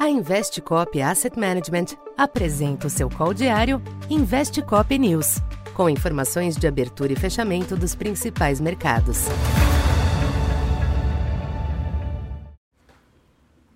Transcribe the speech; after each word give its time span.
A 0.00 0.08
Investcop 0.08 0.98
Asset 1.02 1.38
Management 1.38 1.88
apresenta 2.16 2.86
o 2.86 2.90
seu 2.90 3.10
call 3.10 3.34
diário 3.34 3.82
Investcop 4.08 4.98
News, 4.98 5.42
com 5.74 5.90
informações 5.90 6.56
de 6.56 6.66
abertura 6.66 7.12
e 7.12 7.16
fechamento 7.16 7.76
dos 7.76 7.94
principais 7.94 8.62
mercados. 8.62 9.26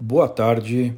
Boa 0.00 0.26
tarde. 0.26 0.96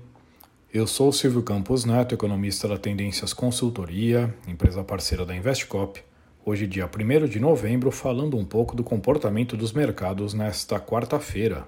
Eu 0.72 0.86
sou 0.86 1.12
Silvio 1.12 1.42
Campos 1.42 1.84
Neto, 1.84 2.14
economista 2.14 2.68
da 2.68 2.78
Tendências 2.78 3.32
Consultoria, 3.32 4.32
empresa 4.46 4.84
parceira 4.84 5.26
da 5.26 5.34
Investcop. 5.34 6.00
Hoje, 6.44 6.68
dia 6.68 6.86
1 6.88 7.26
de 7.26 7.40
novembro, 7.40 7.90
falando 7.90 8.36
um 8.36 8.44
pouco 8.44 8.76
do 8.76 8.84
comportamento 8.84 9.56
dos 9.56 9.72
mercados 9.72 10.34
nesta 10.34 10.78
quarta-feira. 10.78 11.66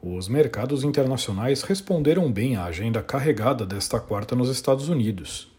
Os 0.00 0.28
mercados 0.28 0.84
internacionais 0.84 1.62
responderam 1.62 2.30
bem 2.30 2.54
à 2.54 2.66
agenda 2.66 3.02
carregada 3.02 3.66
desta 3.66 3.98
quarta 3.98 4.36
nos 4.36 4.48
Estados 4.48 4.88
Unidos. 4.88 5.50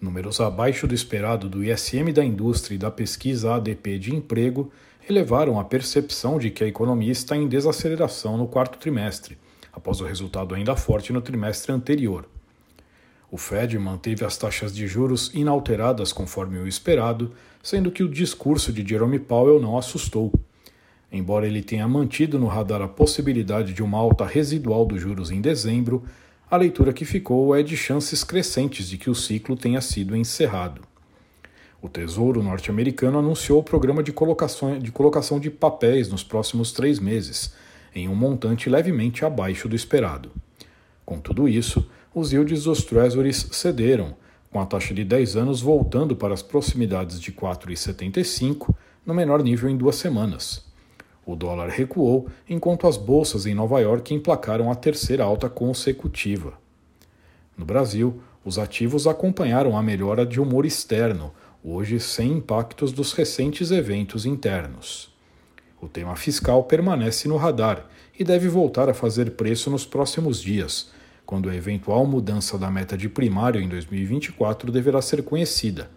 Números 0.00 0.40
abaixo 0.40 0.86
do 0.86 0.94
esperado 0.94 1.46
do 1.46 1.62
ISM 1.62 2.10
da 2.10 2.24
indústria 2.24 2.74
e 2.74 2.78
da 2.78 2.90
pesquisa 2.90 3.54
ADP 3.54 3.98
de 3.98 4.14
emprego 4.14 4.72
elevaram 5.06 5.60
a 5.60 5.64
percepção 5.64 6.38
de 6.38 6.50
que 6.50 6.64
a 6.64 6.66
economia 6.66 7.12
está 7.12 7.36
em 7.36 7.46
desaceleração 7.46 8.38
no 8.38 8.48
quarto 8.48 8.78
trimestre, 8.78 9.36
após 9.70 10.00
o 10.00 10.06
resultado 10.06 10.54
ainda 10.54 10.74
forte 10.74 11.12
no 11.12 11.20
trimestre 11.20 11.70
anterior. 11.70 12.26
O 13.30 13.36
Fed 13.36 13.78
manteve 13.78 14.24
as 14.24 14.38
taxas 14.38 14.74
de 14.74 14.86
juros 14.86 15.30
inalteradas 15.34 16.14
conforme 16.14 16.58
o 16.58 16.66
esperado, 16.66 17.32
sendo 17.62 17.90
que 17.90 18.02
o 18.02 18.08
discurso 18.08 18.72
de 18.72 18.88
Jerome 18.88 19.18
Powell 19.18 19.60
não 19.60 19.76
assustou. 19.76 20.32
Embora 21.10 21.46
ele 21.46 21.62
tenha 21.62 21.86
mantido 21.86 22.38
no 22.38 22.46
radar 22.46 22.82
a 22.82 22.88
possibilidade 22.88 23.72
de 23.72 23.82
uma 23.82 23.98
alta 23.98 24.24
residual 24.24 24.84
dos 24.84 25.00
juros 25.00 25.30
em 25.30 25.40
dezembro, 25.40 26.02
a 26.50 26.56
leitura 26.56 26.92
que 26.92 27.04
ficou 27.04 27.54
é 27.56 27.62
de 27.62 27.76
chances 27.76 28.22
crescentes 28.22 28.88
de 28.88 28.98
que 28.98 29.10
o 29.10 29.14
ciclo 29.14 29.56
tenha 29.56 29.80
sido 29.80 30.16
encerrado. 30.16 30.82
O 31.80 31.88
Tesouro 31.88 32.42
norte-americano 32.42 33.18
anunciou 33.18 33.60
o 33.60 33.64
programa 33.64 34.02
de 34.02 34.12
colocação, 34.12 34.78
de 34.78 34.90
colocação 34.90 35.38
de 35.38 35.50
papéis 35.50 36.08
nos 36.08 36.24
próximos 36.24 36.72
três 36.72 36.98
meses, 36.98 37.54
em 37.94 38.08
um 38.08 38.14
montante 38.14 38.68
levemente 38.68 39.24
abaixo 39.24 39.68
do 39.68 39.76
esperado. 39.76 40.30
Com 41.04 41.20
tudo 41.20 41.48
isso, 41.48 41.88
os 42.14 42.32
yields 42.32 42.64
dos 42.64 42.82
Treasuries 42.84 43.48
cederam, 43.52 44.16
com 44.50 44.60
a 44.60 44.66
taxa 44.66 44.92
de 44.92 45.04
10 45.04 45.36
anos 45.36 45.60
voltando 45.60 46.16
para 46.16 46.34
as 46.34 46.42
proximidades 46.42 47.20
de 47.20 47.30
4,75, 47.30 48.74
no 49.04 49.14
menor 49.14 49.42
nível 49.42 49.68
em 49.68 49.76
duas 49.76 49.96
semanas. 49.96 50.65
O 51.26 51.34
dólar 51.34 51.68
recuou, 51.68 52.28
enquanto 52.48 52.86
as 52.86 52.96
bolsas 52.96 53.46
em 53.46 53.54
Nova 53.54 53.80
York 53.80 54.14
emplacaram 54.14 54.70
a 54.70 54.76
terceira 54.76 55.24
alta 55.24 55.48
consecutiva. 55.48 56.52
No 57.58 57.64
Brasil, 57.64 58.20
os 58.44 58.60
ativos 58.60 59.08
acompanharam 59.08 59.76
a 59.76 59.82
melhora 59.82 60.24
de 60.24 60.40
humor 60.40 60.64
externo, 60.64 61.32
hoje 61.64 61.98
sem 61.98 62.34
impactos 62.34 62.92
dos 62.92 63.12
recentes 63.12 63.72
eventos 63.72 64.24
internos. 64.24 65.12
O 65.82 65.88
tema 65.88 66.14
fiscal 66.14 66.62
permanece 66.62 67.26
no 67.26 67.36
radar 67.36 67.86
e 68.16 68.22
deve 68.22 68.48
voltar 68.48 68.88
a 68.88 68.94
fazer 68.94 69.32
preço 69.32 69.68
nos 69.68 69.84
próximos 69.84 70.40
dias, 70.40 70.92
quando 71.26 71.50
a 71.50 71.56
eventual 71.56 72.06
mudança 72.06 72.56
da 72.56 72.70
meta 72.70 72.96
de 72.96 73.08
primário 73.08 73.60
em 73.60 73.68
2024 73.68 74.70
deverá 74.70 75.02
ser 75.02 75.24
conhecida. 75.24 75.90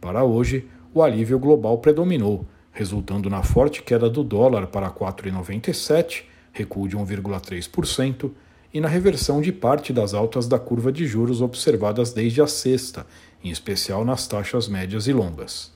Para 0.00 0.22
hoje, 0.22 0.68
o 0.94 1.02
alívio 1.02 1.36
global 1.36 1.78
predominou 1.78 2.46
resultando 2.76 3.30
na 3.30 3.42
forte 3.42 3.82
queda 3.82 4.10
do 4.10 4.22
dólar 4.22 4.66
para 4.66 4.90
4,97, 4.90 6.24
recuo 6.52 6.86
de 6.86 6.94
1,3%, 6.94 8.30
e 8.72 8.82
na 8.82 8.86
reversão 8.86 9.40
de 9.40 9.50
parte 9.50 9.94
das 9.94 10.12
altas 10.12 10.46
da 10.46 10.58
curva 10.58 10.92
de 10.92 11.06
juros 11.06 11.40
observadas 11.40 12.12
desde 12.12 12.42
a 12.42 12.46
sexta, 12.46 13.06
em 13.42 13.48
especial 13.48 14.04
nas 14.04 14.28
taxas 14.28 14.68
médias 14.68 15.06
e 15.06 15.12
longas. 15.14 15.72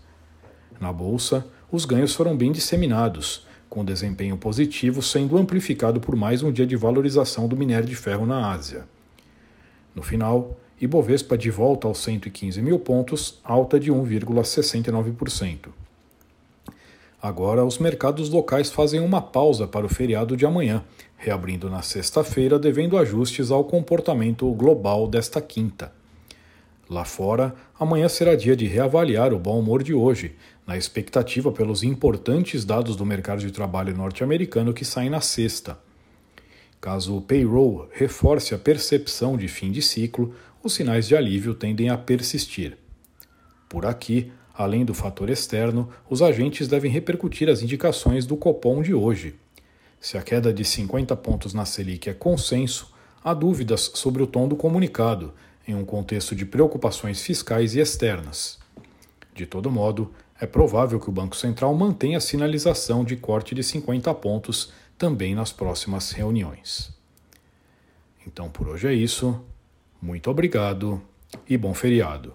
Na 0.78 0.92
bolsa, 0.92 1.46
os 1.72 1.86
ganhos 1.86 2.14
foram 2.14 2.36
bem 2.36 2.52
disseminados, 2.52 3.46
com 3.70 3.82
desempenho 3.82 4.36
positivo 4.36 5.00
sendo 5.00 5.38
amplificado 5.38 6.00
por 6.00 6.14
mais 6.14 6.42
um 6.42 6.52
dia 6.52 6.66
de 6.66 6.76
valorização 6.76 7.48
do 7.48 7.56
minério 7.56 7.88
de 7.88 7.96
ferro 7.96 8.26
na 8.26 8.52
Ásia. 8.52 8.84
No 9.94 10.02
final, 10.02 10.54
Ibovespa 10.78 11.38
de 11.38 11.50
volta 11.50 11.88
aos 11.88 11.96
115 12.00 12.60
mil 12.60 12.78
pontos, 12.78 13.40
alta 13.42 13.80
de 13.80 13.90
1,69%. 13.90 15.70
Agora, 17.22 17.64
os 17.64 17.78
mercados 17.78 18.30
locais 18.30 18.70
fazem 18.70 19.00
uma 19.00 19.20
pausa 19.20 19.66
para 19.66 19.84
o 19.84 19.90
feriado 19.90 20.36
de 20.36 20.46
amanhã, 20.46 20.82
reabrindo 21.18 21.68
na 21.68 21.82
sexta-feira, 21.82 22.58
devendo 22.58 22.96
ajustes 22.96 23.50
ao 23.50 23.62
comportamento 23.62 24.50
global 24.52 25.06
desta 25.06 25.40
quinta. 25.40 25.92
Lá 26.88 27.04
fora, 27.04 27.54
amanhã 27.78 28.08
será 28.08 28.34
dia 28.34 28.56
de 28.56 28.66
reavaliar 28.66 29.34
o 29.34 29.38
bom 29.38 29.60
humor 29.60 29.82
de 29.82 29.92
hoje, 29.92 30.34
na 30.66 30.78
expectativa 30.78 31.52
pelos 31.52 31.82
importantes 31.82 32.64
dados 32.64 32.96
do 32.96 33.04
mercado 33.04 33.40
de 33.40 33.50
trabalho 33.50 33.94
norte-americano 33.94 34.72
que 34.72 34.84
saem 34.84 35.10
na 35.10 35.20
sexta. 35.20 35.78
Caso 36.80 37.16
o 37.16 37.20
payroll 37.20 37.86
reforce 37.92 38.54
a 38.54 38.58
percepção 38.58 39.36
de 39.36 39.46
fim 39.46 39.70
de 39.70 39.82
ciclo, 39.82 40.34
os 40.62 40.72
sinais 40.72 41.06
de 41.06 41.14
alívio 41.14 41.54
tendem 41.54 41.90
a 41.90 41.98
persistir. 41.98 42.78
Por 43.68 43.84
aqui, 43.84 44.32
Além 44.60 44.84
do 44.84 44.92
fator 44.92 45.30
externo, 45.30 45.88
os 46.06 46.20
agentes 46.20 46.68
devem 46.68 46.90
repercutir 46.90 47.48
as 47.48 47.62
indicações 47.62 48.26
do 48.26 48.36
Copom 48.36 48.82
de 48.82 48.92
hoje. 48.92 49.34
Se 49.98 50.18
a 50.18 50.22
queda 50.22 50.52
de 50.52 50.66
50 50.66 51.16
pontos 51.16 51.54
na 51.54 51.64
Selic 51.64 52.10
é 52.10 52.12
consenso, 52.12 52.92
há 53.24 53.32
dúvidas 53.32 53.90
sobre 53.94 54.22
o 54.22 54.26
tom 54.26 54.46
do 54.46 54.54
comunicado, 54.54 55.32
em 55.66 55.74
um 55.74 55.82
contexto 55.82 56.36
de 56.36 56.44
preocupações 56.44 57.22
fiscais 57.22 57.74
e 57.74 57.80
externas. 57.80 58.58
De 59.34 59.46
todo 59.46 59.70
modo, 59.70 60.12
é 60.38 60.44
provável 60.44 61.00
que 61.00 61.08
o 61.08 61.12
Banco 61.12 61.36
Central 61.36 61.74
mantenha 61.74 62.18
a 62.18 62.20
sinalização 62.20 63.02
de 63.02 63.16
corte 63.16 63.54
de 63.54 63.62
50 63.62 64.12
pontos 64.12 64.74
também 64.98 65.34
nas 65.34 65.50
próximas 65.50 66.10
reuniões. 66.10 66.92
Então 68.26 68.50
por 68.50 68.68
hoje 68.68 68.88
é 68.88 68.92
isso. 68.92 69.42
Muito 70.02 70.30
obrigado 70.30 71.00
e 71.48 71.56
bom 71.56 71.72
feriado. 71.72 72.34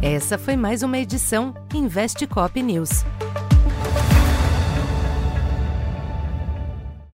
Essa 0.00 0.38
foi 0.38 0.56
mais 0.56 0.84
uma 0.84 0.96
edição 0.96 1.52
Investe 1.74 2.24
Cop 2.24 2.62
News. 2.62 3.04